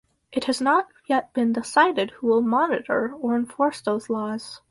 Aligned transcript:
It 0.31 0.45
has 0.45 0.59
not 0.59 0.87
yet 1.05 1.31
been 1.33 1.53
decided 1.53 2.09
who 2.09 2.25
will 2.25 2.41
monitor 2.41 3.13
or 3.19 3.35
enforce 3.35 3.81
those 3.81 4.09
laws. 4.09 4.59